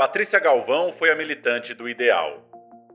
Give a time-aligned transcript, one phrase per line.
[0.00, 2.42] Patrícia Galvão foi a militante do ideal.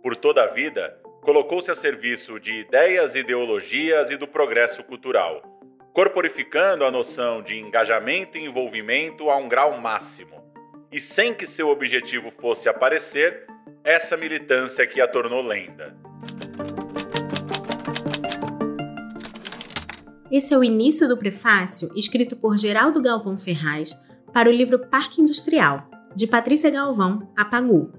[0.02, 5.40] Por toda a vida, colocou-se a serviço de ideias, ideologias e do progresso cultural,
[5.94, 10.44] corporificando a noção de engajamento e envolvimento a um grau máximo.
[10.92, 13.46] E sem que seu objetivo fosse aparecer,
[13.84, 15.96] essa militância que a tornou lenda.
[20.32, 23.94] Esse é o início do prefácio escrito por Geraldo Galvão Ferraz
[24.34, 27.92] para o livro Parque Industrial, de Patrícia Galvão, Apagu.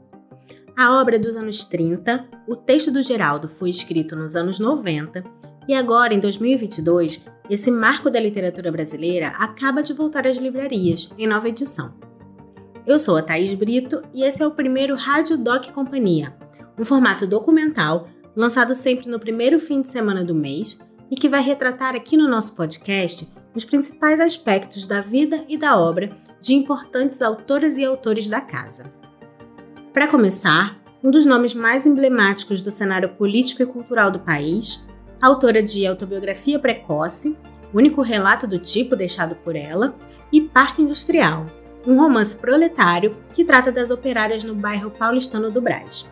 [0.76, 5.24] A obra é dos anos 30, o texto do Geraldo foi escrito nos anos 90
[5.68, 11.26] e agora, em 2022, esse marco da literatura brasileira acaba de voltar às livrarias, em
[11.26, 11.94] nova edição.
[12.86, 16.34] Eu sou a Thaís Brito e esse é o primeiro Rádio Doc Companhia,
[16.78, 20.80] um formato documental lançado sempre no primeiro fim de semana do mês
[21.10, 25.80] e que vai retratar aqui no nosso podcast os principais aspectos da vida e da
[25.80, 28.92] obra de importantes autoras e autores da casa.
[29.94, 34.86] Para começar, um dos nomes mais emblemáticos do cenário político e cultural do país,
[35.22, 37.38] autora de Autobiografia Precoce,
[37.72, 39.96] único relato do tipo deixado por ela,
[40.30, 41.46] e Parque Industrial,
[41.86, 46.06] um romance proletário que trata das operárias no bairro paulistano do Brás.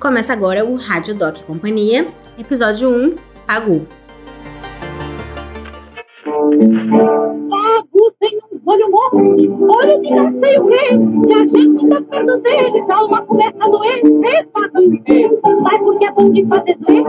[0.00, 2.08] Começa agora o Rádio Doc Companhia,
[2.38, 3.86] episódio 1, Pagu.
[7.50, 10.90] Pagu tem um olho morto, olho de não sei o quê,
[11.28, 14.80] e a gente tá perto dele, dá uma conversa doer, é Pagu,
[15.62, 17.02] vai porque é bom de fazer doer.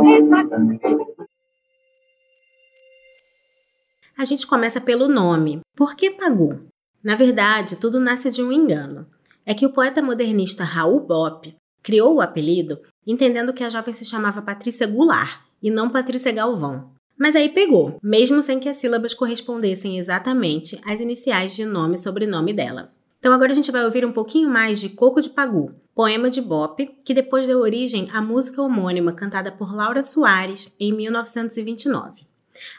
[4.18, 5.62] A gente começa pelo nome.
[5.76, 6.60] Por que Pagu?
[7.04, 9.06] Na verdade, tudo nasce de um engano.
[9.46, 14.06] É que o poeta modernista Raul Bopp Criou o apelido entendendo que a jovem se
[14.06, 16.92] chamava Patrícia Goulart e não Patrícia Galvão.
[17.18, 22.00] Mas aí pegou, mesmo sem que as sílabas correspondessem exatamente às iniciais de nome e
[22.00, 22.92] sobrenome dela.
[23.20, 26.42] Então agora a gente vai ouvir um pouquinho mais de Coco de Pagu, poema de
[26.42, 32.24] Bop, que depois deu origem à música homônima cantada por Laura Soares em 1929.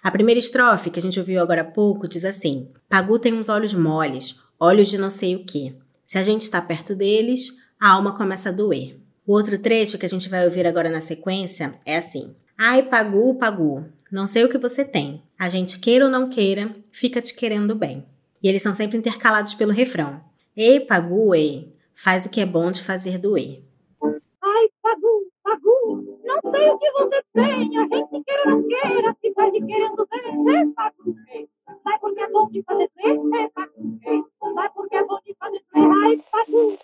[0.02, 3.48] A primeira estrofe, que a gente ouviu agora há pouco, diz assim: Pagu tem uns
[3.48, 5.74] olhos moles, olhos de não sei o que.
[6.04, 8.98] Se a gente está perto deles, a alma começa a doer.
[9.26, 13.34] O outro trecho que a gente vai ouvir agora na sequência é assim: Ai, Pagu,
[13.34, 15.22] Pagu, não sei o que você tem.
[15.38, 18.06] A gente queira ou não queira, fica te querendo bem.
[18.42, 20.20] E eles são sempre intercalados pelo refrão:
[20.56, 23.64] Ei, Pagu, ei, faz o que é bom de fazer doer.
[24.00, 27.78] Ai, Pagu, Pagu, não sei o que você tem.
[27.78, 30.56] A gente queira ou não queira, fica te querendo bem.
[30.56, 31.48] É, Pagu, ei,
[31.82, 33.42] sai porque é bom de fazer doer.
[33.42, 34.22] É, Pagu, ei,
[34.54, 35.90] sai porque é bom de fazer doer.
[36.04, 36.78] Ai, Pagu.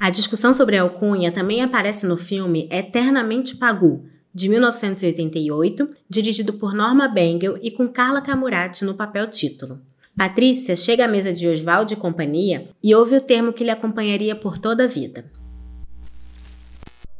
[0.00, 4.04] A discussão sobre a alcunha também aparece no filme Eternamente Pagu,
[4.38, 9.80] de 1988, dirigido por Norma Bengel e com Carla Camurati no papel título.
[10.16, 14.36] Patrícia chega à mesa de Oswald e companhia e ouve o termo que lhe acompanharia
[14.36, 15.24] por toda a vida.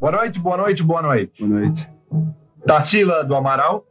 [0.00, 1.44] Boa noite, boa noite, boa noite.
[1.44, 1.90] Boa noite.
[2.64, 3.84] Tarsila do Amaral,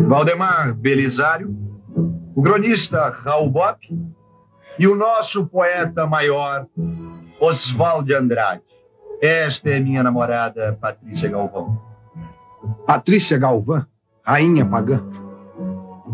[0.00, 1.56] Valdemar Belisário,
[2.34, 3.88] o cronista Raul Bopp
[4.78, 6.66] e o nosso poeta maior,
[7.40, 8.62] Oswald Andrade.
[9.22, 11.89] Esta é minha namorada, Patrícia Galvão.
[12.86, 13.84] Patrícia Galvão,
[14.22, 15.02] rainha pagã.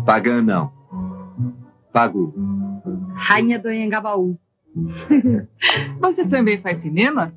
[0.05, 0.71] Pagã não.
[1.91, 2.33] Pagu.
[3.15, 4.37] Rainha do Anhangabaú.
[5.99, 7.33] Você também faz cinema?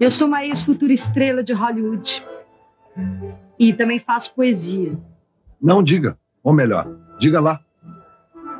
[0.00, 2.24] Eu sou uma ex-futura estrela de Hollywood.
[3.58, 4.98] E também faço poesia.
[5.60, 7.60] Não diga, ou melhor, diga lá.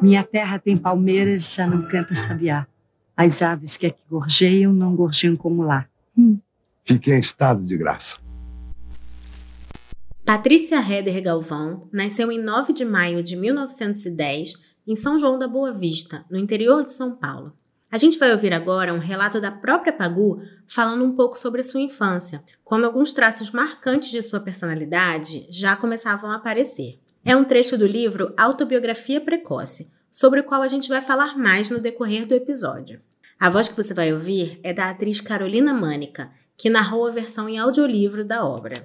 [0.01, 2.67] Minha terra tem palmeiras, já não canta sabiá.
[3.17, 5.87] As aves que aqui gorjeiam não gorjeiam como lá.
[6.17, 6.39] Hum.
[6.85, 8.17] Fiquei em estado de graça.
[10.25, 14.55] Patrícia Heder Galvão nasceu em 9 de maio de 1910
[14.87, 17.53] em São João da Boa Vista, no interior de São Paulo.
[17.93, 21.83] A gente vai ouvir agora um relato da própria Pagu falando um pouco sobre sua
[21.83, 26.99] infância, quando alguns traços marcantes de sua personalidade já começavam a aparecer.
[27.23, 31.69] É um trecho do livro Autobiografia Precoce, sobre o qual a gente vai falar mais
[31.69, 32.99] no decorrer do episódio.
[33.39, 37.47] A voz que você vai ouvir é da atriz Carolina Mânica, que narrou a versão
[37.47, 38.83] em audiolivro da obra.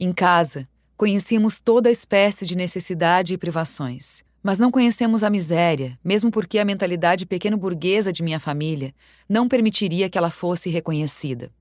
[0.00, 0.66] Em casa,
[0.96, 4.24] conhecíamos toda espécie de necessidade e privações.
[4.42, 8.94] Mas não conhecemos a miséria, mesmo porque a mentalidade pequeno-burguesa de minha família
[9.28, 11.52] não permitiria que ela fosse reconhecida.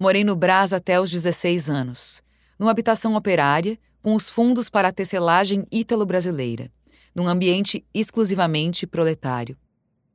[0.00, 2.20] Morei no Brás até os 16 anos,
[2.58, 6.72] numa habitação operária, com os fundos para a tecelagem ítalo-brasileira
[7.18, 9.56] num ambiente exclusivamente proletário.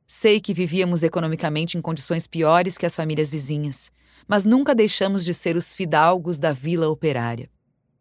[0.06, 3.92] Sei que vivíamos economicamente em condições piores que as famílias vizinhas,
[4.26, 7.50] mas nunca deixamos de ser os fidalgos da vila operária.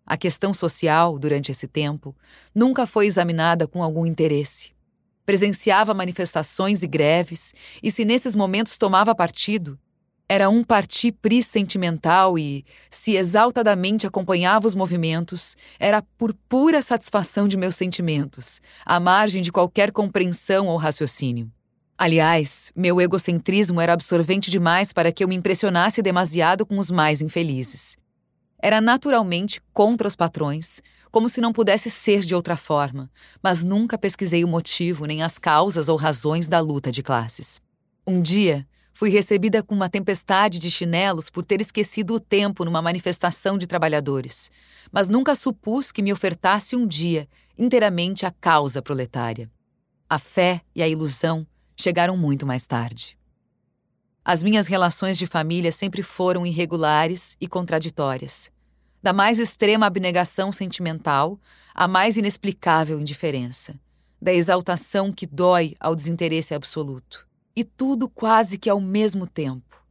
[0.06, 2.16] A questão social, durante esse tempo,
[2.54, 4.72] nunca foi examinada com algum interesse.
[5.26, 9.80] presenciava manifestações e greves, e se nesses momentos tomava partido,
[10.28, 17.56] era um parti-pris sentimental e, se exaltadamente acompanhava os movimentos, era por pura satisfação de
[17.56, 21.52] meus sentimentos, à margem de qualquer compreensão ou raciocínio.
[21.98, 27.22] Aliás, meu egocentrismo era absorvente demais para que eu me impressionasse demasiado com os mais
[27.22, 27.96] infelizes.
[28.66, 30.82] Era naturalmente contra os patrões,
[31.12, 33.12] como se não pudesse ser de outra forma,
[33.44, 37.60] mas nunca pesquisei o motivo nem as causas ou razões da luta de classes.
[38.08, 42.82] Um dia, fui recebida com uma tempestade de chinelos por ter esquecido o tempo numa
[42.82, 44.50] manifestação de trabalhadores,
[44.94, 47.28] mas nunca supus que me ofertasse um dia
[47.58, 49.52] inteiramente a causa proletária.
[50.10, 51.46] A fé e a ilusão
[51.76, 53.18] chegaram muito mais tarde.
[54.24, 58.53] As minhas relações de família sempre foram irregulares e contraditórias
[59.04, 61.38] da mais extrema abnegação sentimental
[61.76, 63.78] à mais inexplicável indiferença,
[64.22, 67.28] da exaltação que dói ao desinteresse absoluto.
[67.54, 69.84] E tudo quase que ao mesmo tempo.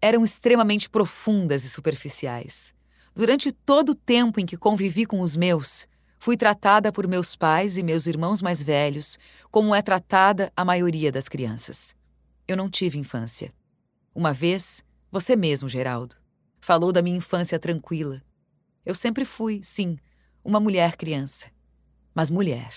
[0.00, 2.72] Eram extremamente profundas e superficiais.
[3.14, 5.86] Durante todo o tempo em que convivi com os meus,
[6.18, 9.18] fui tratada por meus pais e meus irmãos mais velhos
[9.50, 11.96] como é tratada a maioria das crianças.
[12.46, 13.52] Eu não tive infância.
[14.14, 16.16] Uma vez, você mesmo, Geraldo,
[16.60, 18.22] falou da minha infância tranquila,
[18.84, 19.98] eu sempre fui, sim,
[20.44, 21.46] uma mulher criança.
[22.14, 22.72] Mas mulher.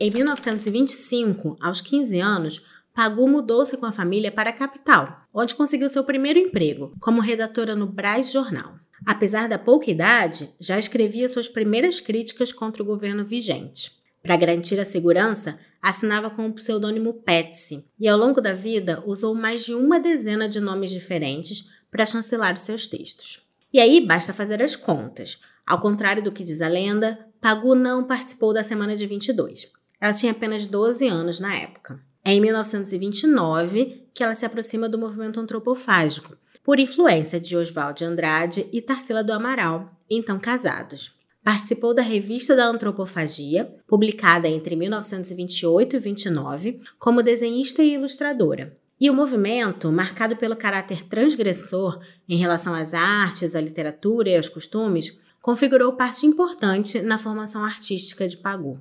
[0.00, 2.64] Em 1925, aos 15 anos,
[2.94, 7.74] Pagu mudou-se com a família para a capital, onde conseguiu seu primeiro emprego, como redatora
[7.76, 8.74] no Braz Jornal.
[9.06, 13.92] Apesar da pouca idade, já escrevia suas primeiras críticas contra o governo vigente.
[14.22, 19.34] Para garantir a segurança, assinava com o pseudônimo Patsy e, ao longo da vida, usou
[19.34, 23.47] mais de uma dezena de nomes diferentes para chancelar os seus textos.
[23.72, 25.40] E aí basta fazer as contas.
[25.66, 29.70] Ao contrário do que diz a lenda, Pagu não participou da semana de 22.
[30.00, 32.00] Ela tinha apenas 12 anos na época.
[32.24, 38.04] É em 1929 que ela se aproxima do movimento antropofágico, por influência de Oswald de
[38.04, 41.16] Andrade e Tarsila do Amaral, então casados.
[41.44, 48.76] Participou da Revista da Antropofagia, publicada entre 1928 e 29, como desenhista e ilustradora.
[49.00, 54.48] E o movimento, marcado pelo caráter transgressor em relação às artes, à literatura e aos
[54.48, 58.80] costumes, configurou parte importante na formação artística de Pagu.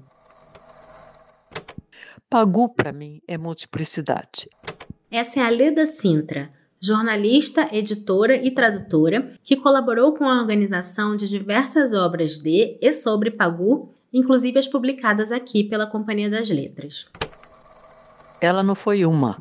[2.28, 4.50] Pagu, para mim, é multiplicidade.
[5.12, 11.30] Essa é a Leda Sintra, jornalista, editora e tradutora, que colaborou com a organização de
[11.30, 17.10] diversas obras de e sobre Pagu, inclusive as publicadas aqui pela Companhia das Letras.
[18.42, 19.40] Ela não foi uma,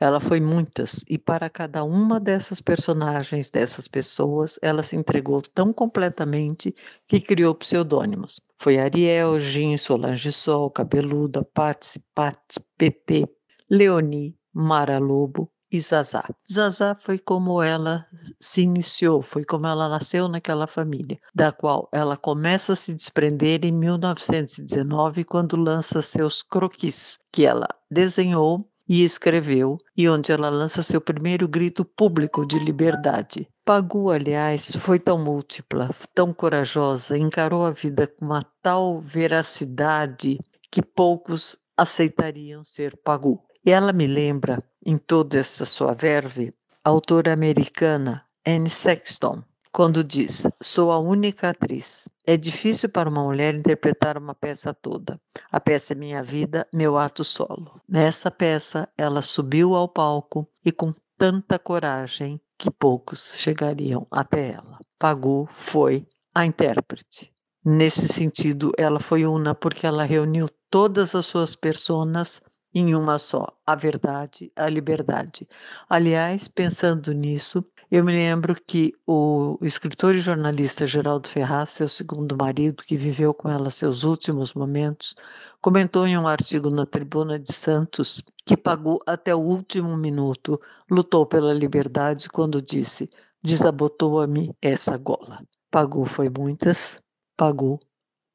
[0.00, 5.74] ela foi muitas, e para cada uma dessas personagens, dessas pessoas, ela se entregou tão
[5.74, 6.74] completamente
[7.06, 8.40] que criou pseudônimos.
[8.56, 13.28] Foi Ariel, Gin, Solange Sol, Cabeluda, Patsy, Patsy, PT,
[13.68, 16.24] Leoni, Mara Lobo, e Zazá.
[16.50, 18.06] Zazá foi como ela
[18.40, 23.64] se iniciou, foi como ela nasceu naquela família, da qual ela começa a se desprender
[23.64, 30.82] em 1919, quando lança seus croquis, que ela desenhou e escreveu, e onde ela lança
[30.82, 33.46] seu primeiro grito público de liberdade.
[33.64, 40.40] Pagu, aliás, foi tão múltipla, tão corajosa, encarou a vida com uma tal veracidade
[40.72, 43.40] que poucos aceitariam ser Pagu.
[43.64, 50.02] E ela me lembra, em toda essa sua verve, a autora americana Anne Sexton, quando
[50.04, 52.08] diz: Sou a única atriz.
[52.26, 55.20] É difícil para uma mulher interpretar uma peça toda.
[55.50, 57.80] A peça é minha vida, meu ato solo.
[57.88, 64.78] Nessa peça, ela subiu ao palco e com tanta coragem que poucos chegariam até ela.
[64.98, 67.32] Pagu foi a intérprete.
[67.64, 72.40] Nesse sentido, ela foi una porque ela reuniu todas as suas personas
[72.74, 75.48] em uma só, a verdade, a liberdade.
[75.88, 82.36] Aliás, pensando nisso, eu me lembro que o escritor e jornalista Geraldo Ferraz, seu segundo
[82.36, 85.14] marido, que viveu com ela seus últimos momentos,
[85.60, 91.26] comentou em um artigo na Tribuna de Santos que pagou até o último minuto, lutou
[91.26, 93.10] pela liberdade quando disse:
[93.42, 95.42] desabotou-me essa gola.
[95.70, 97.02] Pagou foi muitas,
[97.36, 97.80] pagou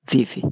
[0.07, 0.43] vive.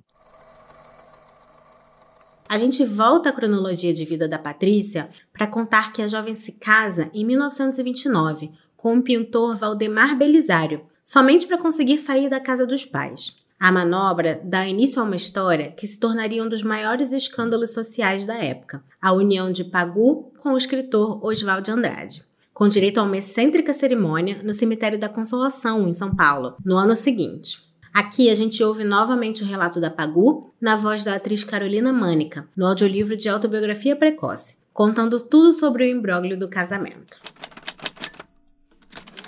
[2.54, 6.60] A gente volta à cronologia de vida da Patrícia para contar que a jovem se
[6.60, 12.86] casa em 1929 com o pintor Valdemar Belisário, somente para conseguir sair da casa dos
[12.86, 13.38] pais.
[13.60, 18.24] A manobra dá início a uma história que se tornaria um dos maiores escândalos sociais
[18.24, 23.04] da época, a união de Pagu com o escritor Oswald de Andrade, com direito a
[23.04, 27.73] uma excêntrica cerimônia no cemitério da Consolação, em São Paulo, no ano seguinte.
[27.94, 32.50] Aqui a gente ouve novamente o relato da Pagu, na voz da atriz Carolina Mânica,
[32.58, 37.22] no audiolivro de autobiografia precoce, contando tudo sobre o imbróglio do casamento.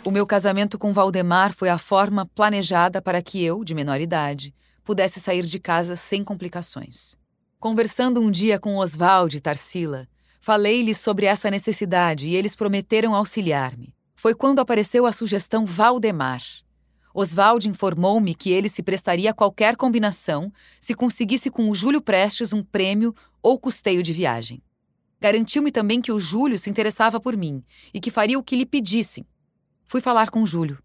[0.03, 4.51] O meu casamento com Valdemar foi a forma planejada para que eu, de menor idade,
[4.83, 7.15] pudesse sair de casa sem complicações.
[7.59, 10.07] Conversando um dia com Oswald e Tarsila,
[10.41, 13.93] falei-lhes sobre essa necessidade e eles prometeram auxiliar-me.
[14.15, 16.41] Foi quando apareceu a sugestão Valdemar,
[17.17, 22.51] Oswald informou-me que ele se prestaria a qualquer combinação se conseguisse com o Júlio Prestes
[22.51, 24.61] um prêmio ou custeio de viagem.
[25.21, 28.65] Garantiu-me também que o Júlio se interessava por mim e que faria o que lhe
[28.65, 29.25] pedissem.
[29.87, 30.77] Fui falar com o Júlio.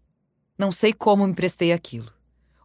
[0.57, 2.09] Não sei como me prestei aquilo.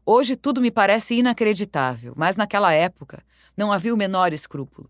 [0.05, 3.21] Hoje tudo me parece inacreditável, mas naquela época
[3.57, 4.89] não havia o menor escrúpulo.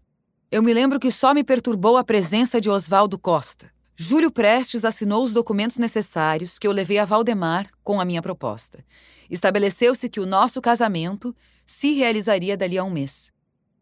[0.51, 3.71] Eu me lembro que só me perturbou a presença de Oswaldo Costa.
[3.99, 8.85] Júlio Prestes assinou os documentos necessários que eu levei a Valdemar com a minha proposta.
[9.31, 11.35] Estabeleceu-se que o nosso casamento
[11.65, 13.33] se realizaria dali a um mês.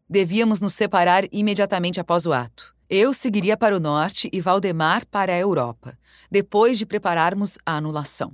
[0.09, 2.73] Devíamos nos separar imediatamente após o ato.
[2.89, 5.97] Eu seguiria para o norte e Valdemar para a Europa,
[6.31, 8.31] depois de prepararmos a anulação.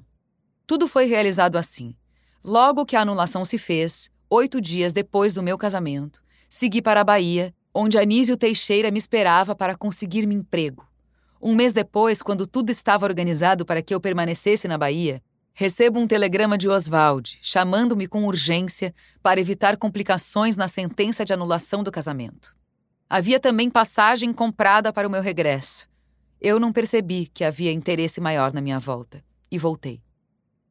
[0.68, 1.96] Tudo foi realizado assim.
[2.44, 7.04] Logo que a anulação se fez, oito dias depois do meu casamento, segui para a
[7.04, 10.91] Bahia, onde Anísio Teixeira me esperava para conseguir-me emprego.
[11.42, 15.24] Um mês depois, quando tudo estava organizado para que eu permanecesse na Bahia,
[15.56, 18.94] recebo um telegrama de Oswald, chamando-me com urgência
[19.24, 22.56] para evitar complicações na sentença de anulação do casamento.
[23.10, 25.90] Havia também passagem comprada para o meu regresso.
[26.40, 30.00] Eu não percebi que havia interesse maior na minha volta e voltei.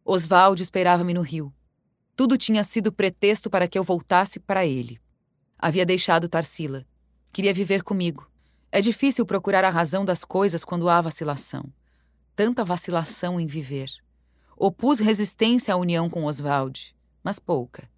[0.04, 1.52] Oswald esperava-me no Rio.
[2.14, 5.00] Tudo tinha sido pretexto para que eu voltasse para ele.
[5.58, 6.86] Havia deixado Tarsila.
[7.32, 8.29] Queria viver comigo.
[8.72, 11.64] É difícil procurar a razão das coisas quando há vacilação.
[12.36, 13.88] Tanta vacilação em viver.
[14.56, 17.88] Opus resistência à união com Oswald, mas pouca.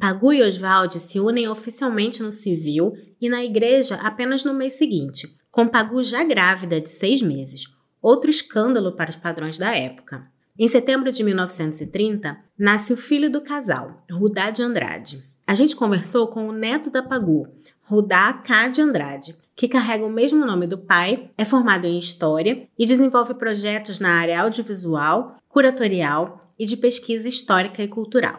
[0.00, 5.28] Pagu e Oswald se unem oficialmente no civil e na igreja apenas no mês seguinte,
[5.50, 7.64] com Pagu já grávida de seis meses.
[8.00, 10.26] Outro escândalo para os padrões da época.
[10.58, 15.29] Em setembro de 1930, nasce o filho do casal, Rudá de Andrade.
[15.50, 17.48] A gente conversou com o neto da Pagu,
[17.82, 18.68] Rudá K.
[18.68, 23.34] de Andrade, que carrega o mesmo nome do pai, é formado em História e desenvolve
[23.34, 28.38] projetos na área audiovisual, curatorial e de pesquisa histórica e cultural.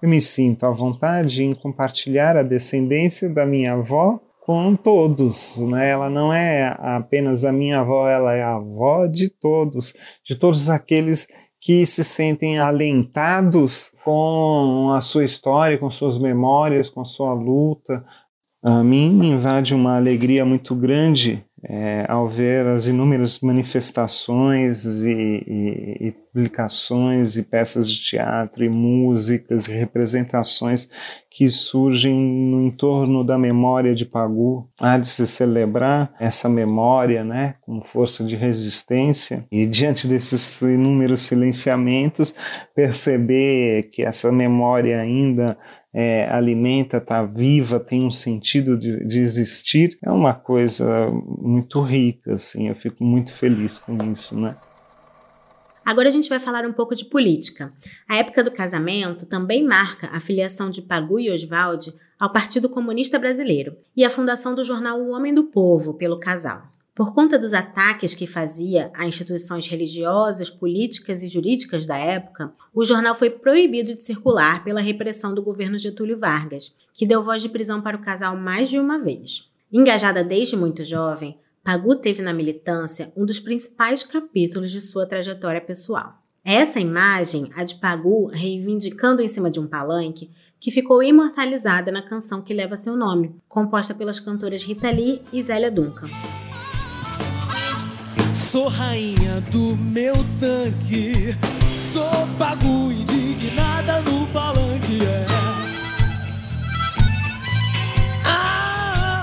[0.00, 5.90] Eu me sinto à vontade em compartilhar a descendência da minha avó com todos, né?
[5.90, 9.92] Ela não é apenas a minha avó, ela é a avó de todos,
[10.22, 11.26] de todos aqueles
[11.66, 18.06] que se sentem alentados com a sua história, com suas memórias, com a sua luta.
[18.62, 25.10] A mim me invade uma alegria muito grande é, ao ver as inúmeras manifestações e,
[25.10, 30.88] e, e, publicações e peças de teatro e músicas e representações
[31.30, 34.68] que surgem no entorno da memória de Pagu.
[34.80, 41.22] Há de se celebrar essa memória né, com força de resistência e, diante desses inúmeros
[41.22, 42.34] silenciamentos,
[42.74, 45.58] perceber que essa memória ainda
[45.98, 52.34] é, alimenta, está viva, tem um sentido de, de, existir, é uma coisa muito rica,
[52.34, 54.54] assim, eu fico muito feliz com isso, né?
[55.82, 57.72] Agora a gente vai falar um pouco de política.
[58.06, 63.18] A época do casamento também marca a filiação de Pagu e Oswald ao Partido Comunista
[63.18, 66.75] Brasileiro e a fundação do jornal O Homem do Povo pelo casal.
[66.96, 72.86] Por conta dos ataques que fazia a instituições religiosas, políticas e jurídicas da época, o
[72.86, 77.50] jornal foi proibido de circular pela repressão do governo Getúlio Vargas, que deu voz de
[77.50, 79.52] prisão para o casal mais de uma vez.
[79.70, 85.60] Engajada desde muito jovem, Pagu teve na militância um dos principais capítulos de sua trajetória
[85.60, 86.14] pessoal.
[86.42, 92.00] Essa imagem, a de Pagu reivindicando em cima de um palanque, que ficou imortalizada na
[92.00, 96.08] canção que leva seu nome, composta pelas cantoras Rita Lee e Zélia Duncan.
[98.56, 101.36] Sou rainha do meu tanque,
[101.74, 105.26] sou bagu indignada no palanque, é.
[108.24, 109.22] Ah,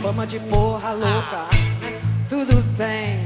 [0.00, 1.48] Fama de porra louca,
[2.28, 3.25] tudo bem.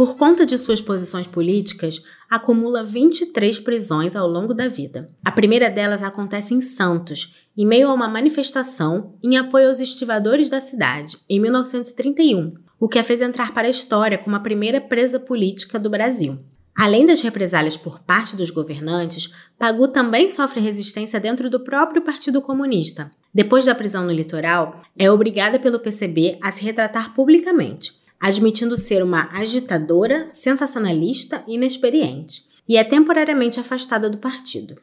[0.00, 5.10] Por conta de suas posições políticas, acumula 23 prisões ao longo da vida.
[5.22, 10.48] A primeira delas acontece em Santos, em meio a uma manifestação em apoio aos estivadores
[10.48, 14.80] da cidade, em 1931, o que a fez entrar para a história como a primeira
[14.80, 16.38] presa política do Brasil.
[16.74, 22.40] Além das represálias por parte dos governantes, Pagu também sofre resistência dentro do próprio Partido
[22.40, 23.12] Comunista.
[23.34, 29.02] Depois da prisão no litoral, é obrigada pelo PCB a se retratar publicamente, admitindo ser
[29.02, 34.76] uma agitadora, sensacionalista e inexperiente, e é temporariamente afastada do partido.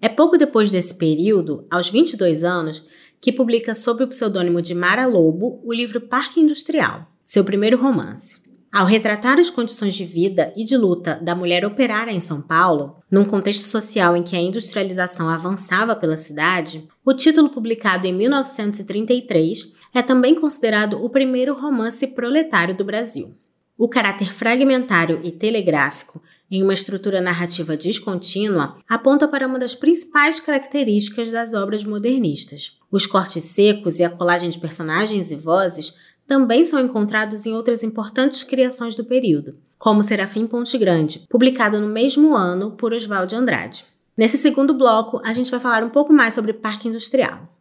[0.00, 2.86] É pouco depois desse período, aos 22 anos,
[3.20, 8.44] que publica sob o pseudônimo de Mara Lobo o livro Parque Industrial, seu primeiro romance.
[8.70, 12.96] Ao retratar as condições de vida e de luta da mulher operária em São Paulo,
[13.08, 19.74] num contexto social em que a industrialização avançava pela cidade, o título publicado em 1933
[19.94, 23.34] é também considerado o primeiro romance proletário do Brasil.
[23.78, 26.20] O caráter fragmentário e telegráfico
[26.50, 32.78] em uma estrutura narrativa descontínua aponta para uma das principais características das obras modernistas.
[32.90, 35.94] Os cortes secos e a colagem de personagens e vozes
[36.26, 41.88] também são encontrados em outras importantes criações do período, como Serafim Ponte Grande, publicado no
[41.88, 43.84] mesmo ano por Oswald Andrade.
[44.16, 47.53] Nesse segundo bloco, a gente vai falar um pouco mais sobre parque industrial.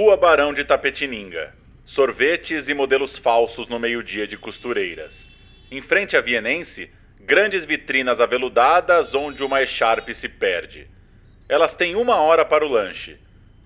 [0.00, 1.52] Rua Barão de Tapetininga.
[1.84, 5.28] Sorvetes e modelos falsos no meio-dia de costureiras.
[5.72, 6.88] Em frente à Vienense,
[7.18, 10.86] grandes vitrinas aveludadas onde uma echarpe se perde.
[11.48, 13.18] Elas têm uma hora para o lanche.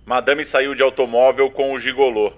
[0.06, 2.32] Madame saiu de automóvel com o gigolô.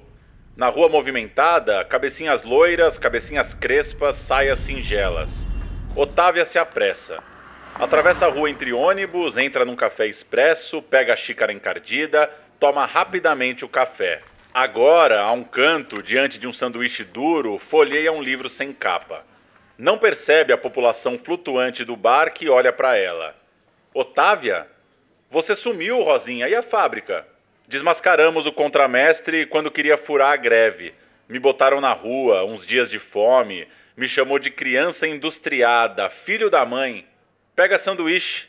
[0.56, 5.46] Na rua movimentada, cabecinhas loiras, cabecinhas crespas, saias singelas.
[5.94, 7.22] Otávia se apressa.
[7.76, 12.28] Atravessa a rua entre ônibus, entra num café expresso, pega a xícara encardida,
[12.64, 14.23] toma rapidamente o café.
[14.54, 19.23] Agora, a um canto, diante de um sanduíche duro, folheia um livro sem capa.
[19.76, 23.37] Não percebe a população flutuante do bar que olha para ela.
[23.92, 24.66] Otávia?
[25.30, 27.26] Você sumiu, Rosinha, e a fábrica?
[27.68, 30.94] Desmascaramos o contramestre quando queria furar a greve.
[31.28, 33.68] Me botaram na rua, uns dias de fome.
[33.94, 37.06] Me chamou de criança industriada, filho da mãe.
[37.54, 38.49] Pega sanduíche.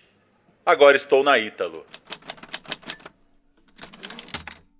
[0.65, 1.85] Agora estou na Ítalo.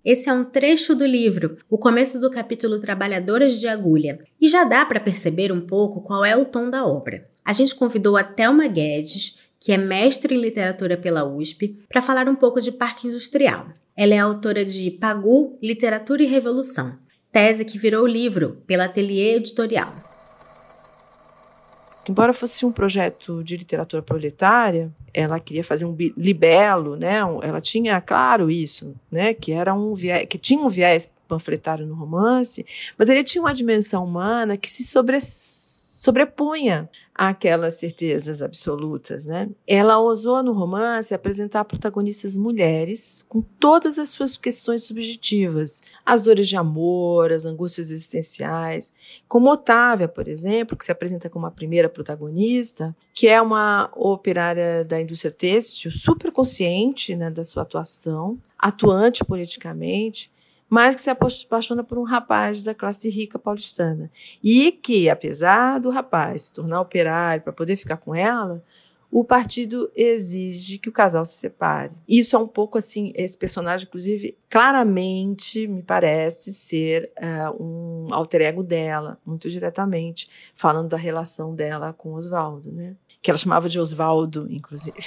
[0.06, 4.62] Esse é um trecho do livro, o começo do capítulo Trabalhadoras de Agulha, e já
[4.62, 7.28] dá para perceber um pouco qual é o tom da obra.
[7.44, 12.28] A gente convidou a Thelma Guedes, que é mestre em literatura pela USP, para falar
[12.28, 13.66] um pouco de parque industrial.
[13.96, 16.96] Ela é autora de Pagu, Literatura e Revolução,
[17.32, 19.92] tese que virou livro pela Ateliê Editorial.
[22.08, 27.20] Embora fosse um projeto de literatura proletária, ela queria fazer um libelo, né?
[27.42, 29.32] Ela tinha claro isso, né?
[29.32, 32.64] Que era um viés, que tinha um viés panfletário no romance,
[32.98, 39.48] mas ele tinha uma dimensão humana que se sobressai sobrepunha àquelas certezas absolutas, né?
[39.66, 46.48] Ela ousou no romance apresentar protagonistas mulheres com todas as suas questões subjetivas, as dores
[46.48, 48.92] de amor, as angústias existenciais,
[49.26, 54.84] como Otávia, por exemplo, que se apresenta como a primeira protagonista, que é uma operária
[54.84, 60.30] da indústria têxtil, super consciente né, da sua atuação, atuante politicamente,
[60.68, 64.10] mas que se apaixona por um rapaz da classe rica paulistana.
[64.42, 68.62] E que, apesar do rapaz se tornar operário para poder ficar com ela,
[69.10, 71.92] o partido exige que o casal se separe.
[72.08, 78.42] Isso é um pouco assim, esse personagem, inclusive, claramente me parece ser uh, um alter
[78.42, 82.96] ego dela, muito diretamente, falando da relação dela com Oswaldo, né?
[83.22, 84.98] Que ela chamava de Oswaldo, inclusive.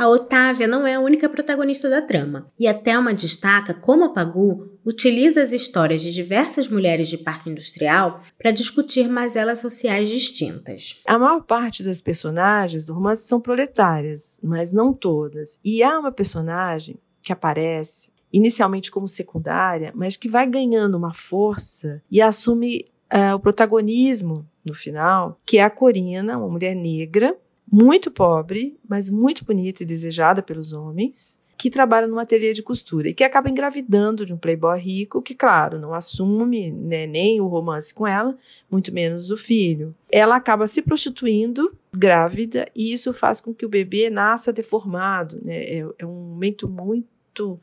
[0.00, 4.08] A Otávia não é a única protagonista da trama, e a Thelma destaca como a
[4.14, 10.98] Pagu utiliza as histórias de diversas mulheres de parque industrial para discutir mazelas sociais distintas.
[11.06, 15.58] A maior parte das personagens do romance são proletárias, mas não todas.
[15.62, 22.02] E há uma personagem que aparece inicialmente como secundária, mas que vai ganhando uma força
[22.10, 27.36] e assume uh, o protagonismo no final, que é a Corina, uma mulher negra
[27.70, 33.10] muito pobre, mas muito bonita e desejada pelos homens, que trabalha numa ateliê de costura
[33.10, 37.46] e que acaba engravidando de um playboy rico que, claro, não assume né, nem o
[37.48, 38.34] romance com ela,
[38.70, 39.94] muito menos o filho.
[40.10, 45.38] Ela acaba se prostituindo grávida e isso faz com que o bebê nasça deformado.
[45.44, 45.58] Né?
[45.64, 47.60] É, é um momento muito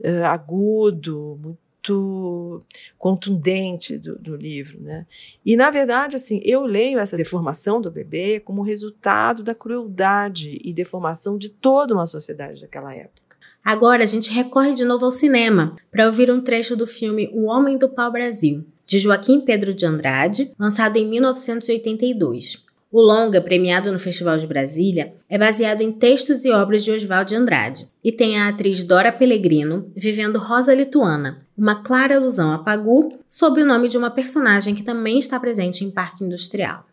[0.00, 1.58] uh, agudo, muito
[1.92, 2.62] muito
[2.98, 5.06] contundente do, do, livro, né?
[5.44, 10.72] E na verdade, assim, eu leio essa deformação do bebê como resultado da crueldade e
[10.72, 13.22] deformação de toda uma sociedade daquela época.
[13.62, 17.44] Agora a gente recorre de novo ao cinema para ouvir um trecho do filme O
[17.44, 22.64] Homem do Pau Brasil, de Joaquim Pedro de Andrade, lançado em 1982.
[22.92, 27.28] O longa, premiado no Festival de Brasília, é baseado em textos e obras de Oswald
[27.28, 32.58] de Andrade e tem a atriz Dora Pellegrino vivendo Rosa Lituana, uma clara alusão a
[32.58, 36.84] Pagu, sob o nome de uma personagem que também está presente em Parque Industrial.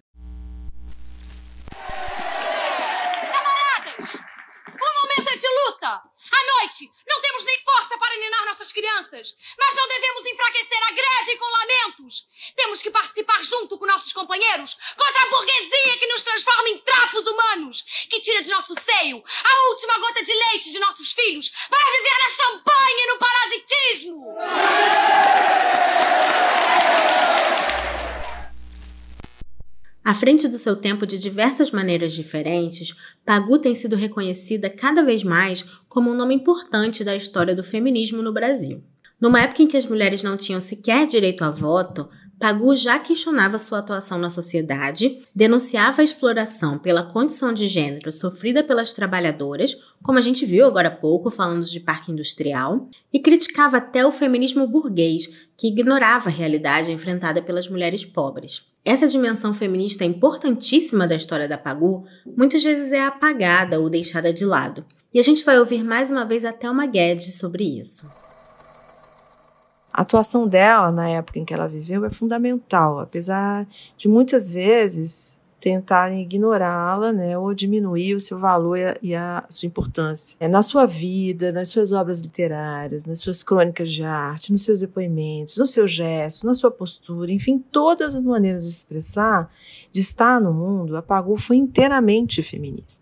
[3.32, 4.16] Camaradas!
[4.16, 6.12] O momento é de luta!
[6.32, 10.92] À noite, não temos nem força para ninar nossas crianças, mas não devemos enfraquecer a
[10.92, 12.28] greve com lamentos.
[12.56, 17.26] Temos que participar junto com nossos companheiros contra a burguesia que nos transforma em trapos
[17.26, 21.92] humanos, que tira de nosso seio a última gota de leite de nossos filhos para
[21.92, 24.38] viver na champanhe e no parasitismo.
[30.04, 35.24] À frente do seu tempo de diversas maneiras diferentes, Pagu tem sido reconhecida cada vez
[35.24, 38.84] mais como um nome importante da história do feminismo no Brasil.
[39.20, 42.08] Numa época em que as mulheres não tinham sequer direito a voto,
[42.40, 48.64] Pagu já questionava sua atuação na sociedade, denunciava a exploração pela condição de gênero sofrida
[48.64, 53.78] pelas trabalhadoras, como a gente viu agora há pouco falando de parque industrial, e criticava
[53.78, 58.71] até o feminismo burguês, que ignorava a realidade enfrentada pelas mulheres pobres.
[58.84, 64.44] Essa dimensão feminista importantíssima da história da Pagu muitas vezes é apagada ou deixada de
[64.44, 64.86] lado.
[65.14, 68.10] E a gente vai ouvir mais uma vez a Thelma Guedes sobre isso.
[69.94, 73.68] A atuação dela na época em que ela viveu é fundamental, apesar
[73.98, 80.36] de muitas vezes tentarem ignorá-la, né, ou diminuir o seu valor e a, sua importância.
[80.40, 84.80] É na sua vida, nas suas obras literárias, nas suas crônicas de arte, nos seus
[84.80, 89.48] depoimentos, nos seus gestos, na sua postura, enfim, todas as maneiras de expressar,
[89.92, 93.02] de estar no mundo, a Pagu foi inteiramente feminista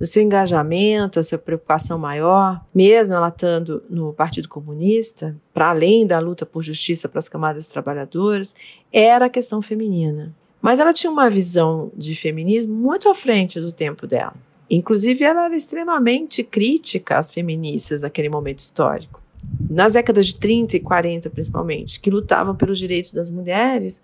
[0.00, 6.06] no seu engajamento, a sua preocupação maior, mesmo ela estando no Partido Comunista, para além
[6.06, 8.54] da luta por justiça para as camadas trabalhadoras,
[8.90, 10.34] era a questão feminina.
[10.66, 14.34] Mas ela tinha uma visão de feminismo muito à frente do tempo dela.
[14.68, 19.22] Inclusive, ela era extremamente crítica às feministas naquele momento histórico.
[19.70, 24.02] Nas décadas de 30 e 40, principalmente, que lutavam pelos direitos das mulheres,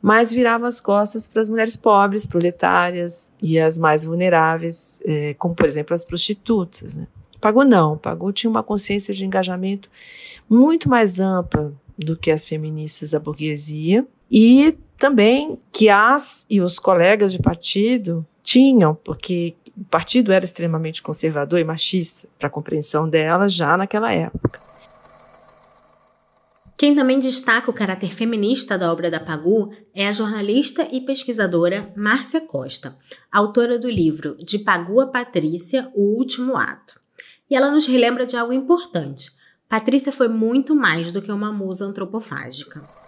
[0.00, 5.52] mas virava as costas para as mulheres pobres, proletárias e as mais vulneráveis, é, como
[5.52, 6.94] por exemplo as prostitutas.
[6.94, 7.08] Né?
[7.40, 9.90] Pagou não, Pagou tinha uma consciência de engajamento
[10.48, 16.78] muito mais ampla do que as feministas da burguesia e também que as e os
[16.78, 23.06] colegas de partido tinham, porque o partido era extremamente conservador e machista para a compreensão
[23.06, 24.60] dela já naquela época.
[26.74, 31.92] Quem também destaca o caráter feminista da obra da Pagu é a jornalista e pesquisadora
[31.94, 32.96] Márcia Costa,
[33.30, 36.98] autora do livro De Pagu a Patrícia, O Último Ato.
[37.50, 39.32] E ela nos relembra de algo importante.
[39.68, 43.03] Patrícia foi muito mais do que uma musa antropofágica.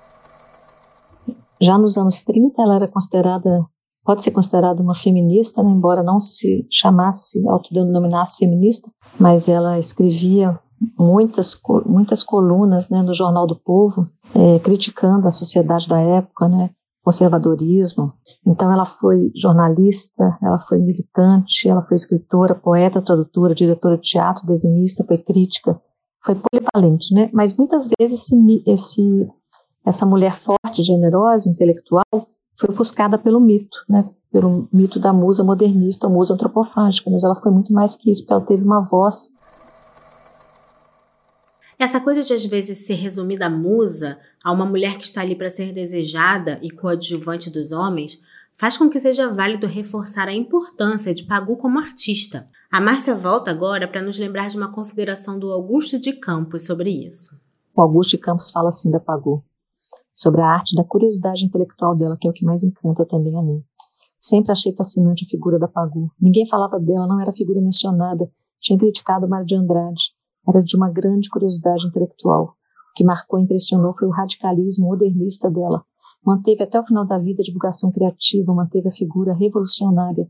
[1.61, 3.65] Já nos anos 30, ela era considerada,
[4.05, 10.59] pode ser considerada uma feminista, né, embora não se chamasse, autodenominasse feminista, mas ela escrevia
[10.99, 16.71] muitas, muitas colunas né, no Jornal do Povo, é, criticando a sociedade da época, né,
[17.07, 18.13] conservadorismo.
[18.45, 24.45] Então ela foi jornalista, ela foi militante, ela foi escritora, poeta, tradutora, diretora de teatro,
[24.45, 25.81] desenhista, foi crítica,
[26.25, 27.31] foi polivalente, né?
[27.33, 29.29] Mas muitas vezes esse, esse,
[29.87, 32.05] essa mulher forte, generosa, intelectual,
[32.55, 34.09] foi ofuscada pelo mito, né?
[34.33, 38.27] Pelo mito da musa modernista, ou musa antropofágica, mas ela foi muito mais que isso,
[38.29, 39.31] ela teve uma voz
[41.79, 45.35] essa coisa de às vezes ser resumida a musa, a uma mulher que está ali
[45.35, 48.23] para ser desejada e coadjuvante dos homens,
[48.59, 52.49] faz com que seja válido reforçar a importância de Pagu como artista.
[52.71, 56.91] A Márcia volta agora para nos lembrar de uma consideração do Augusto de Campos sobre
[56.91, 57.39] isso.
[57.75, 59.45] O Augusto de Campos fala assim da Pagu,
[60.17, 63.43] sobre a arte da curiosidade intelectual dela, que é o que mais encanta também a
[63.43, 63.63] mim.
[64.19, 66.11] Sempre achei fascinante a figura da Pagu.
[66.21, 68.29] Ninguém falava dela, não era figura mencionada.
[68.61, 70.17] Tinha criticado Mário de Andrade
[70.49, 72.45] era de uma grande curiosidade intelectual.
[72.45, 75.85] O que marcou e impressionou foi o radicalismo modernista dela.
[76.25, 80.27] Manteve até o final da vida a divulgação criativa, manteve a figura revolucionária.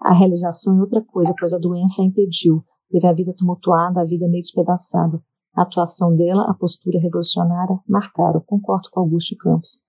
[0.00, 2.64] A realização é outra coisa, pois a doença a impediu.
[2.88, 5.20] Teve a vida tumultuada, a vida meio despedaçada.
[5.56, 8.40] A atuação dela, a postura revolucionária, marcaram.
[8.46, 9.82] Concordo com Augusto Campos.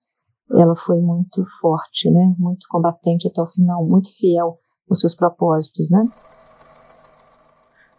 [0.50, 2.34] Ela foi muito forte, né?
[2.38, 6.04] Muito combatente até o final, muito fiel aos seus propósitos, né?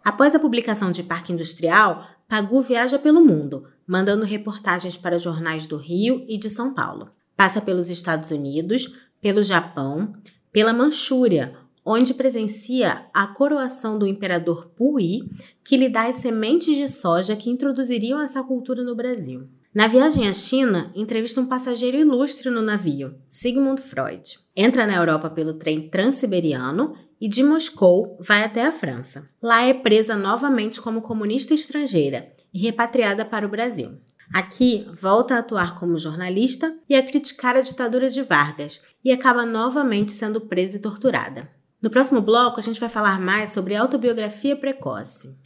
[0.04, 5.76] Após a publicação de Parque Industrial, Pagu viaja pelo mundo, mandando reportagens para jornais do
[5.76, 7.10] Rio e de São Paulo.
[7.36, 8.88] Passa pelos Estados Unidos,
[9.20, 10.12] pelo Japão,
[10.50, 15.28] pela Manchúria, onde presencia a coroação do imperador Puyi,
[15.64, 19.48] que lhe dá as sementes de soja que introduziriam essa cultura no Brasil.
[19.74, 24.38] Na viagem à China, entrevista um passageiro ilustre no navio, Sigmund Freud.
[24.54, 29.30] Entra na Europa pelo trem transiberiano e de Moscou vai até a França.
[29.40, 33.98] Lá é presa novamente como comunista estrangeira e repatriada para o Brasil.
[34.32, 39.46] Aqui, volta a atuar como jornalista e a criticar a ditadura de Vargas e acaba
[39.46, 41.50] novamente sendo presa e torturada.
[41.82, 45.36] No próximo bloco, a gente vai falar mais sobre autobiografia precoce.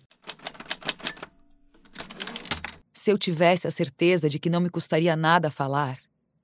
[2.92, 5.98] Se eu tivesse a certeza de que não me custaria nada falar,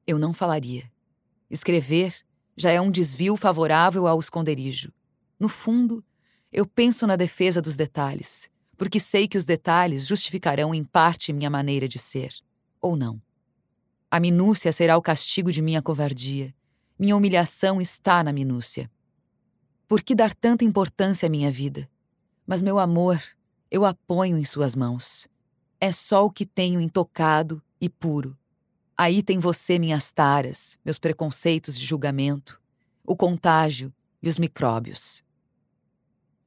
[0.06, 0.90] eu não falaria.
[1.50, 2.14] Escrever
[2.56, 4.90] já é um desvio favorável ao esconderijo.
[5.38, 6.02] No fundo,
[6.50, 11.50] eu penso na defesa dos detalhes, porque sei que os detalhes justificarão em parte minha
[11.50, 12.32] maneira de ser,
[12.80, 13.20] ou não.
[14.10, 16.54] A minúcia será o castigo de minha covardia.
[16.98, 18.90] Minha humilhação está na minúcia.
[19.92, 21.86] Por que dar tanta importância à minha vida?
[22.46, 23.22] Mas meu amor,
[23.70, 25.28] eu a ponho em suas mãos.
[25.78, 28.34] É só o que tenho intocado e puro.
[28.96, 32.58] Aí tem você minhas taras, meus preconceitos de julgamento,
[33.04, 35.22] o contágio e os micróbios.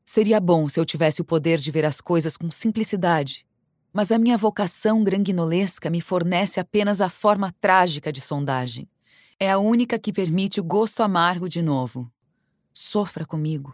[0.03, 3.45] Seria bom se eu tivesse o poder de ver as coisas com simplicidade,
[3.93, 8.89] mas a minha vocação granguinolesca me fornece apenas a forma trágica de sondagem.
[9.39, 12.11] É a única que permite o gosto amargo de novo.
[12.77, 13.73] Sofra comigo.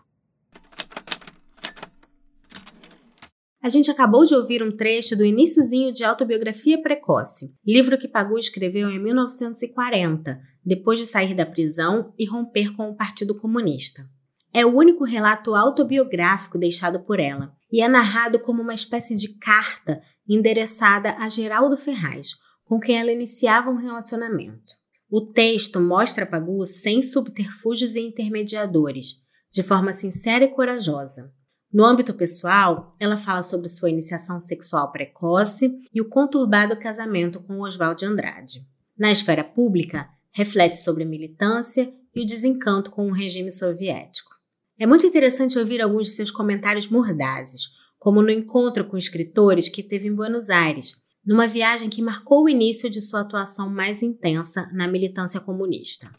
[3.59, 8.37] A gente acabou de ouvir um trecho do iníciozinho de Autobiografia Precoce, livro que Pagu
[8.37, 14.07] escreveu em 1940, depois de sair da prisão e romper com o Partido Comunista.
[14.53, 19.29] É o único relato autobiográfico deixado por ela, e é narrado como uma espécie de
[19.39, 22.35] carta endereçada a Geraldo Ferraz,
[22.65, 24.80] com quem ela iniciava um relacionamento.
[25.13, 29.17] O texto mostra Pagu sem subterfúgios e intermediadores,
[29.52, 31.34] de forma sincera e corajosa.
[31.69, 37.60] No âmbito pessoal, ela fala sobre sua iniciação sexual precoce e o conturbado casamento com
[37.60, 38.62] Oswald de Andrade.
[38.97, 44.32] Na esfera pública, reflete sobre militância e o desencanto com o regime soviético.
[44.80, 47.63] É muito interessante ouvir alguns de seus comentários mordazes,
[48.00, 52.49] como no encontro com escritores que teve em Buenos Aires, numa viagem que marcou o
[52.49, 56.12] início de sua atuação mais intensa na militância comunista.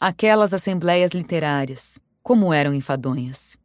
[0.00, 3.56] Aquelas assembleias literárias, como eram enfadonhas.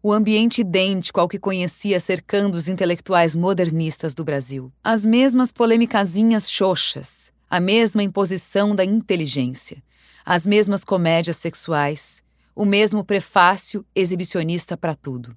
[0.00, 4.72] O ambiente idêntico ao que conhecia cercando os intelectuais modernistas do Brasil.
[4.82, 9.82] As mesmas polemicazinhas xoxas, a mesma imposição da inteligência,
[10.24, 12.22] as mesmas comédias sexuais,
[12.54, 15.36] o mesmo prefácio exibicionista para tudo.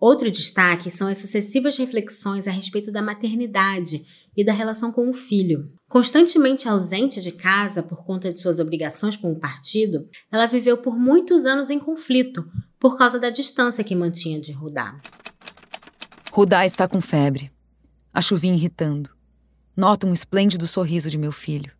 [0.00, 4.04] Outro destaque são as sucessivas reflexões a respeito da maternidade
[4.36, 5.70] e da relação com o filho.
[5.88, 10.98] Constantemente ausente de casa por conta de suas obrigações com o partido, ela viveu por
[10.98, 12.44] muitos anos em conflito
[12.78, 15.00] por causa da distância que mantinha de Rudá.
[16.32, 17.50] Rudá está com febre.
[18.12, 19.10] A chuvinha irritando.
[19.76, 21.72] Noto um esplêndido sorriso de meu filho.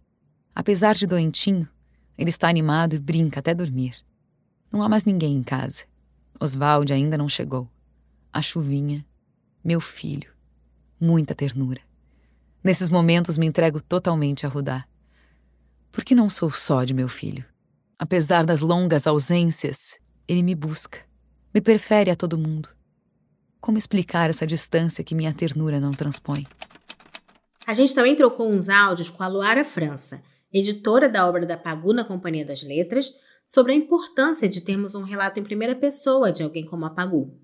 [0.54, 1.68] Apesar de doentinho,
[2.16, 3.96] ele está animado e brinca até dormir.
[4.72, 5.82] Não há mais ninguém em casa.
[6.40, 7.68] Oswald ainda não chegou.
[8.34, 9.06] A chuvinha,
[9.62, 10.28] meu filho.
[11.00, 11.80] Muita ternura.
[12.64, 14.84] Nesses momentos me entrego totalmente a Rudá.
[15.92, 17.44] Porque não sou só de meu filho.
[17.96, 20.98] Apesar das longas ausências, ele me busca.
[21.54, 22.70] Me prefere a todo mundo.
[23.60, 26.44] Como explicar essa distância que minha ternura não transpõe?
[27.64, 31.92] A gente também trocou uns áudios com a Luara França, editora da obra da Pagu
[31.92, 33.12] na Companhia das Letras,
[33.46, 37.43] sobre a importância de termos um relato em primeira pessoa de alguém como a Pagu.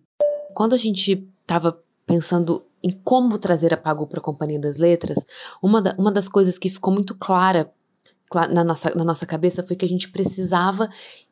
[0.61, 5.25] Quando a gente estava pensando em como trazer a Pagu para a Companhia das Letras,
[5.63, 7.73] uma, da, uma das coisas que ficou muito clara
[8.53, 10.91] na nossa, na nossa cabeça foi que a gente precisava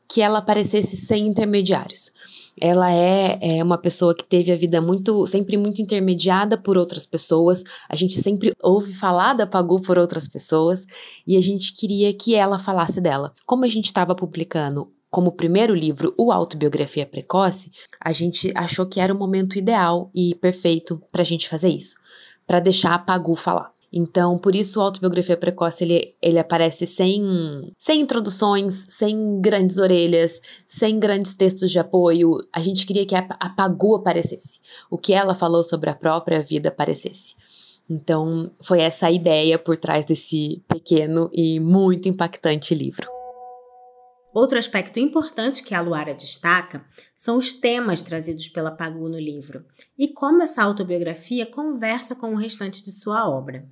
[0.09, 2.11] que ela aparecesse sem intermediários.
[2.59, 7.05] Ela é, é uma pessoa que teve a vida muito, sempre muito intermediada por outras
[7.05, 7.63] pessoas.
[7.87, 10.87] A gente sempre ouve falar da Pagu por outras pessoas
[11.27, 13.35] e a gente queria que ela falasse dela.
[13.45, 19.01] Como a gente estava publicando como primeiro livro, o Autobiografia Precoce, a gente achou que
[19.01, 21.97] era o momento ideal e perfeito para a gente fazer isso,
[22.47, 23.73] para deixar a Pagu falar.
[23.91, 27.23] Então, por isso, o Autobiografia Precoce ele, ele aparece sem,
[27.79, 32.37] sem introduções, sem grandes orelhas, sem grandes textos de apoio.
[32.53, 36.43] A gente queria que a, a Pagu aparecesse, o que ela falou sobre a própria
[36.43, 37.35] vida aparecesse.
[37.89, 43.18] Então, foi essa a ideia por trás desse pequeno e muito impactante livro.
[44.39, 46.85] Outro aspecto importante que a Luara destaca
[47.17, 49.65] são os temas trazidos pela Pagu no livro
[49.99, 53.69] e como essa autobiografia conversa com o restante de sua obra.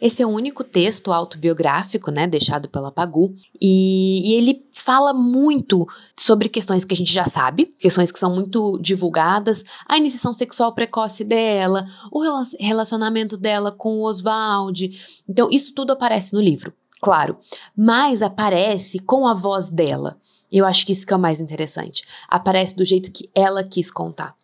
[0.00, 5.86] Esse é o único texto autobiográfico, né, deixado pela Pagu, e, e, ele fala muito
[6.18, 10.74] sobre questões que a gente já sabe, questões que são muito divulgadas, a iniciação sexual
[10.74, 12.22] precoce dela, o
[12.58, 15.22] relacionamento dela com o Oswald.
[15.28, 16.72] Então, isso tudo aparece no livro,
[17.04, 17.38] claro,
[17.76, 20.18] mas aparece com a voz dela.
[20.50, 22.04] Eu acho que isso que é o mais interessante.
[22.28, 24.36] Aparece do jeito que ela quis contar.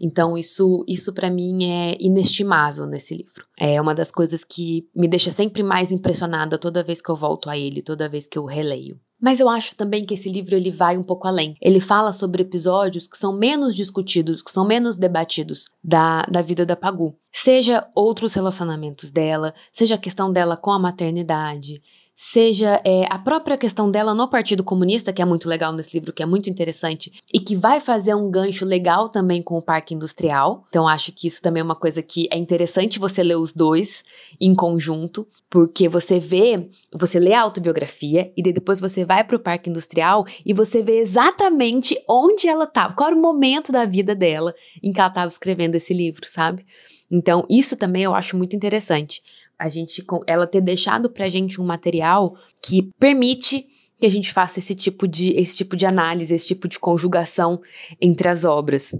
[0.00, 3.46] Então, isso, isso para mim é inestimável nesse livro.
[3.56, 7.48] É uma das coisas que me deixa sempre mais impressionada toda vez que eu volto
[7.48, 8.98] a ele, toda vez que eu releio.
[9.20, 11.56] Mas eu acho também que esse livro ele vai um pouco além.
[11.62, 16.66] Ele fala sobre episódios que são menos discutidos, que são menos debatidos da, da vida
[16.66, 17.14] da Pagu.
[17.30, 21.80] Seja outros relacionamentos dela, seja a questão dela com a maternidade,
[22.14, 26.12] seja é, a própria questão dela no Partido Comunista, que é muito legal nesse livro,
[26.12, 29.94] que é muito interessante, e que vai fazer um gancho legal também com o Parque
[29.94, 30.64] Industrial.
[30.68, 34.04] Então, acho que isso também é uma coisa que é interessante você ler os dois
[34.40, 39.40] em conjunto, porque você vê, você lê a autobiografia e depois você vai para o
[39.40, 44.14] Parque Industrial e você vê exatamente onde ela estava, qual era o momento da vida
[44.14, 46.64] dela em que ela estava escrevendo esse livro, sabe?
[47.10, 49.22] Então, isso também eu acho muito interessante.
[49.62, 53.64] A gente, ela ter deixado pra gente um material que permite
[53.96, 57.60] que a gente faça esse tipo de, esse tipo de análise, esse tipo de conjugação
[58.00, 58.90] entre as obras.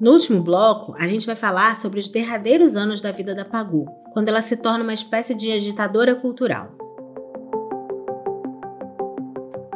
[0.00, 3.86] No último bloco, a gente vai falar sobre os derradeiros anos da vida da Pagu,
[4.12, 6.81] quando ela se torna uma espécie de agitadora cultural.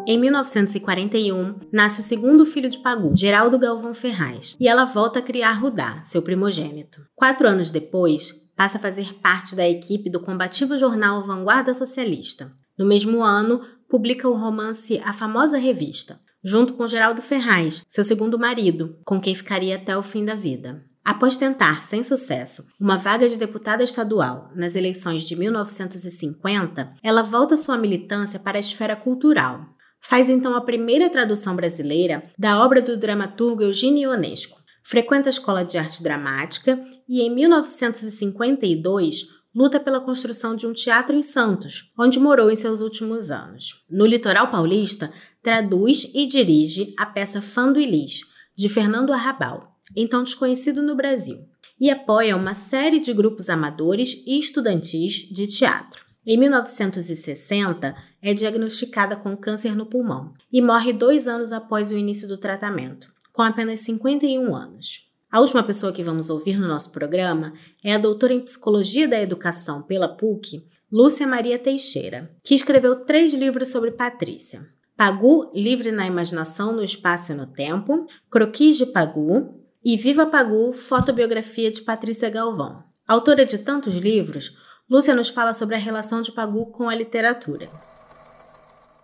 [0.08, 5.22] Em 1941, nasce o segundo filho de Pagu, Geraldo Galvão Ferraz, e ela volta a
[5.22, 7.02] criar Rudá, seu primogênito.
[7.16, 12.52] Quatro anos depois, passa a fazer parte da equipe do combativo jornal Vanguarda Socialista.
[12.78, 18.38] No mesmo ano, publica o romance A Famosa Revista, junto com Geraldo Ferraz, seu segundo
[18.38, 20.84] marido, com quem ficaria até o fim da vida.
[21.04, 27.56] Após tentar, sem sucesso, uma vaga de deputada estadual nas eleições de 1950, ela volta
[27.56, 29.75] sua militância para a esfera cultural,
[30.08, 34.56] Faz então a primeira tradução brasileira da obra do dramaturgo Eugênio Ionesco.
[34.84, 41.16] Frequenta a Escola de Arte Dramática e, em 1952, luta pela construção de um teatro
[41.16, 43.80] em Santos, onde morou em seus últimos anos.
[43.90, 48.20] No litoral paulista, traduz e dirige a peça Fã do Elis,
[48.56, 51.48] de Fernando Arrabal, então desconhecido no Brasil,
[51.80, 56.05] e apoia uma série de grupos amadores e estudantis de teatro.
[56.26, 62.26] Em 1960, é diagnosticada com câncer no pulmão e morre dois anos após o início
[62.26, 65.06] do tratamento, com apenas 51 anos.
[65.30, 67.52] A última pessoa que vamos ouvir no nosso programa
[67.84, 73.32] é a doutora em Psicologia da Educação pela PUC, Lúcia Maria Teixeira, que escreveu três
[73.32, 74.66] livros sobre Patrícia.
[74.96, 80.72] Pagu, Livre na Imaginação, no Espaço e no Tempo, Croquis de Pagu e Viva Pagu,
[80.72, 82.82] Fotobiografia de Patrícia Galvão.
[83.06, 84.56] Autora de tantos livros,
[84.88, 87.68] Lúcia nos fala sobre a relação de Pagu com a literatura.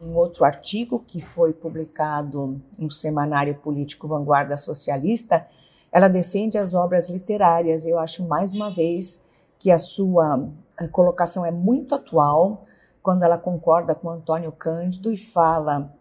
[0.01, 5.45] Em outro artigo que foi publicado no semanário político Vanguarda Socialista,
[5.91, 7.85] ela defende as obras literárias.
[7.85, 9.25] Eu acho mais uma vez
[9.59, 12.65] que a sua eh, colocação é muito atual
[13.03, 15.93] quando ela concorda com Antônio Cândido e fala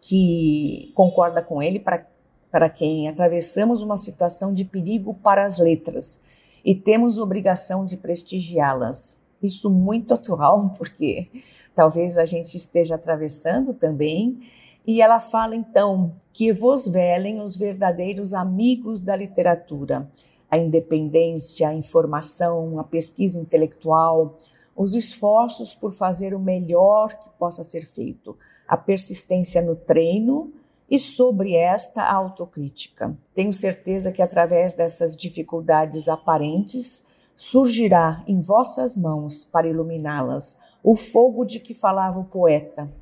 [0.00, 2.06] que concorda com ele para,
[2.50, 9.20] para quem atravessamos uma situação de perigo para as letras e temos obrigação de prestigiá-las.
[9.42, 11.28] Isso muito atual, porque
[11.74, 14.40] talvez a gente esteja atravessando também.
[14.86, 20.10] E ela fala então que vos velem os verdadeiros amigos da literatura,
[20.50, 24.36] a independência, a informação, a pesquisa intelectual,
[24.76, 30.52] os esforços por fazer o melhor que possa ser feito, a persistência no treino
[30.92, 33.16] e sobre esta autocrítica.
[33.34, 37.02] Tenho certeza que através dessas dificuldades aparentes
[37.34, 42.92] surgirá em vossas mãos para iluminá-las o fogo de que falava o poeta,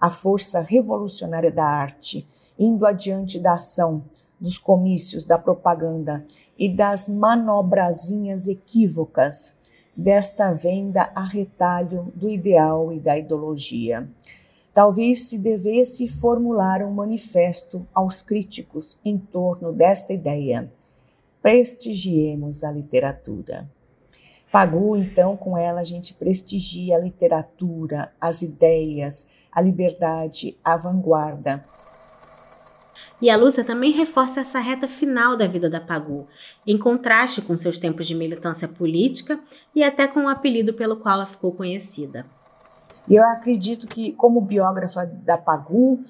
[0.00, 2.24] a força revolucionária da arte,
[2.56, 4.04] indo adiante da ação,
[4.40, 6.24] dos comícios, da propaganda
[6.56, 9.58] e das manobrazinhas equívocas
[9.96, 14.08] desta venda a retalho do ideal e da ideologia.
[14.72, 20.72] Talvez se devesse formular um manifesto aos críticos em torno desta ideia.
[21.42, 23.68] Prestigiemos a literatura.
[24.52, 31.64] Pagu, então, com ela a gente prestigia a literatura, as ideias, a liberdade, a vanguarda.
[33.22, 36.26] E a Lúcia também reforça essa reta final da vida da Pagu,
[36.66, 39.38] em contraste com seus tempos de militância política
[39.74, 42.24] e até com o apelido pelo qual ela ficou conhecida.
[43.08, 46.00] E eu acredito que, como biógrafa da Pagu,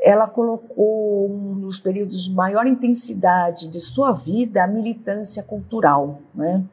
[0.00, 6.64] ela colocou nos períodos de maior intensidade de sua vida a militância cultural, né?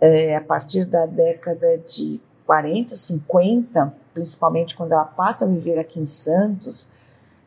[0.00, 5.98] É, a partir da década de 40, 50, principalmente quando ela passa a viver aqui
[5.98, 6.88] em Santos,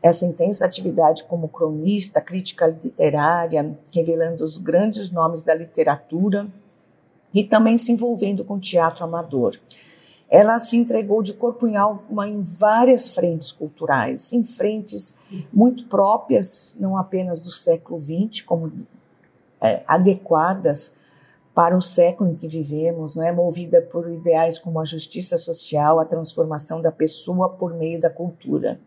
[0.02, 6.46] essa intensa atividade como cronista, crítica literária, revelando os grandes nomes da literatura
[7.32, 9.56] e também se envolvendo com teatro amador.
[10.30, 15.18] Ela se entregou de corpo em alma em várias frentes culturais, em frentes
[15.52, 18.70] muito próprias, não apenas do século XX, como
[19.60, 20.96] é, adequadas
[21.54, 25.98] para o século em que vivemos, não é movida por ideais como a justiça social,
[25.98, 28.78] a transformação da pessoa por meio da cultura.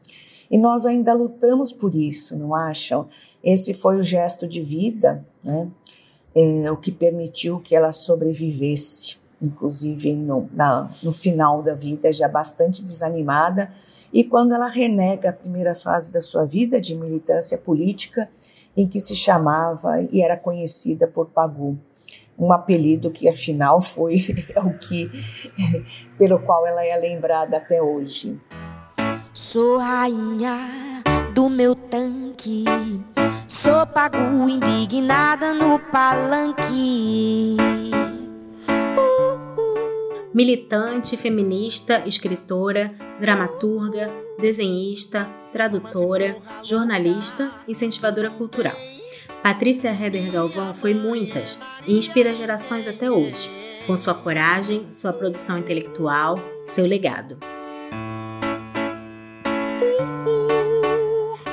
[0.50, 3.08] E nós ainda lutamos por isso, não acham?
[3.44, 5.70] Esse foi o gesto de vida, né?
[6.34, 12.28] É, o que permitiu que ela sobrevivesse, inclusive no, na, no final da vida, já
[12.28, 13.72] bastante desanimada.
[14.14, 18.30] E quando ela renega a primeira fase da sua vida de militância política,
[18.76, 21.78] em que se chamava e era conhecida por Pagu
[22.42, 24.26] um apelido que afinal foi
[24.58, 25.10] o que
[26.18, 28.40] pelo qual ela é lembrada até hoje.
[29.32, 32.66] Sou rainha do meu tanque.
[33.48, 37.58] Sou pagu indignada no palanque.
[40.34, 44.10] Militante, feminista, escritora, dramaturga,
[44.40, 48.76] desenhista, tradutora, jornalista, incentivadora cultural.
[49.44, 53.50] Patrícia Heder Galvão foi muitas e inspira gerações até hoje,
[53.86, 57.38] com sua coragem, sua produção intelectual, seu legado.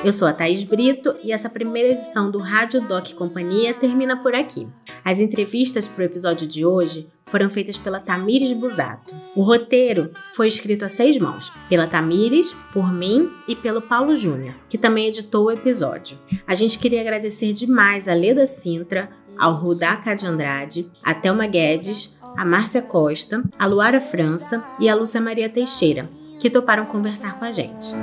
[0.01, 4.33] Eu sou a Thaís Brito e essa primeira edição do Rádio Doc Companhia termina por
[4.33, 4.65] aqui.
[5.03, 9.13] As entrevistas para o episódio de hoje foram feitas pela Tamires Busato.
[9.35, 14.55] O roteiro foi escrito a seis mãos, pela Tamires, por mim e pelo Paulo Júnior,
[14.69, 16.17] que também editou o episódio.
[16.47, 22.17] A gente queria agradecer demais a Leda Sintra, ao Rudaca de Andrade, a Thelma Guedes,
[22.37, 27.43] a Márcia Costa, a Luara França e a Lúcia Maria Teixeira, que toparam conversar com
[27.43, 27.93] a gente.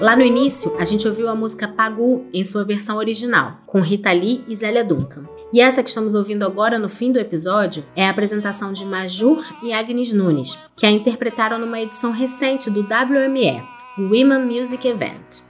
[0.00, 4.10] Lá no início, a gente ouviu a música Pagu em sua versão original, com Rita
[4.10, 5.24] Lee e Zélia Duncan.
[5.52, 9.44] E essa que estamos ouvindo agora no fim do episódio é a apresentação de Majur
[9.62, 13.62] e Agnes Nunes, que a interpretaram numa edição recente do WME,
[13.98, 15.42] Women Music Event.